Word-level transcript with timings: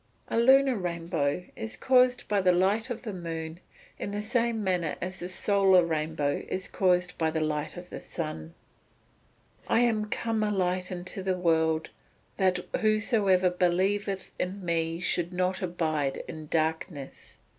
_A 0.35 0.39
lunar 0.39 0.77
rainbow 0.77 1.43
is 1.55 1.77
caused 1.77 2.27
by 2.27 2.41
the 2.41 2.51
light 2.51 2.89
of 2.89 3.03
the 3.03 3.13
moon, 3.13 3.59
in 3.99 4.09
the 4.09 4.23
same 4.23 4.63
manner 4.63 4.95
as 4.99 5.19
the 5.19 5.29
solar 5.29 5.85
rainbow 5.85 6.43
is 6.47 6.67
caused 6.67 7.15
by 7.19 7.29
the 7.29 7.39
light 7.39 7.77
of 7.77 7.91
the 7.91 7.99
sun. 7.99 8.55
[Verse: 9.59 9.67
"I 9.67 9.79
am 9.81 10.05
come 10.09 10.41
a 10.41 10.49
light 10.49 10.89
into 10.91 11.21
the 11.21 11.37
world, 11.37 11.91
that 12.37 12.61
whosoever 12.77 13.51
believeth 13.51 14.31
in 14.39 14.65
me 14.65 14.99
should 14.99 15.31
not 15.31 15.61
abide 15.61 16.23
in 16.27 16.47
darkness." 16.47 17.37